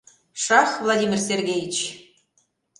[0.43, 1.75] Шах, Владимир Сергеич!